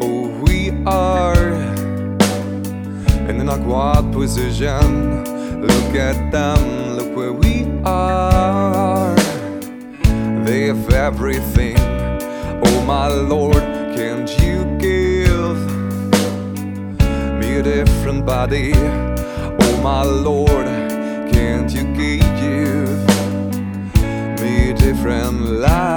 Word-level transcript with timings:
oh 0.00 0.28
we 0.42 0.70
are. 0.86 1.52
In 3.28 3.40
an 3.40 3.48
awkward 3.48 4.12
position. 4.12 5.24
Look 5.60 5.94
at 5.94 6.30
them, 6.30 6.96
look 6.96 7.16
where 7.16 7.32
we 7.32 7.66
are. 7.84 9.14
They 10.44 10.66
have 10.66 10.92
everything, 10.92 11.76
oh 12.66 12.84
my 12.86 13.08
lord 13.08 13.64
Can't 13.96 14.28
you 14.42 14.64
give 14.78 15.58
me 17.40 17.56
a 17.56 17.62
different 17.62 18.26
body, 18.26 18.72
oh 18.74 19.80
my 19.82 20.02
lord 20.02 20.66
Can't 21.32 21.70
you 21.72 21.84
give 21.94 22.98
me 24.40 24.70
a 24.70 24.74
different 24.74 25.40
life 25.60 25.93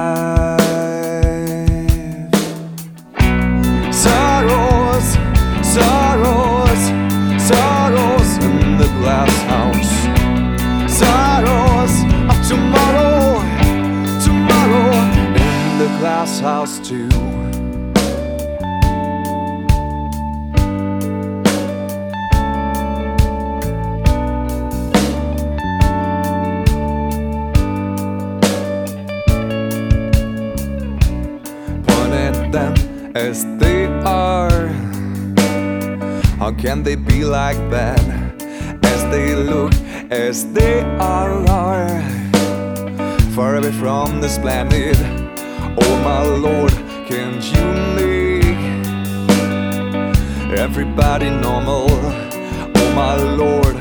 house 16.39 16.79
too. 16.87 17.09
Point 31.87 32.13
at 32.13 32.51
them 32.51 32.73
as 33.15 33.45
they 33.57 33.85
are. 34.05 34.67
How 36.37 36.51
can 36.51 36.83
they 36.83 36.95
be 36.95 37.23
like 37.23 37.57
that? 37.71 37.99
As 38.83 39.03
they 39.11 39.35
look, 39.35 39.73
as 40.11 40.51
they 40.53 40.81
are, 40.99 41.45
far 43.35 43.55
away 43.55 43.71
from 43.71 44.21
this 44.21 44.37
planet. 44.37 45.26
Oh 45.79 45.97
my 46.03 46.21
Lord, 46.23 46.71
can't 47.07 47.43
you 47.53 47.65
make 47.95 48.61
everybody 50.57 51.29
normal? 51.29 51.87
Oh 51.89 52.93
my 52.95 53.15
Lord, 53.15 53.75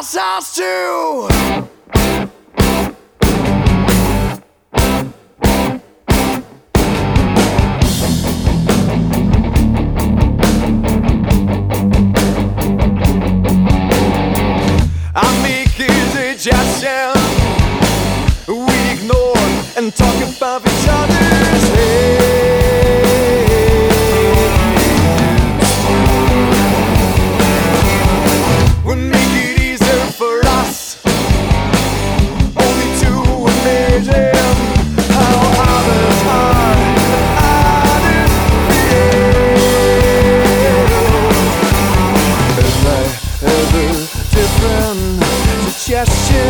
glass 0.00 0.16
house 0.16 0.56
too. 0.56 1.69
suggestion 46.06 46.49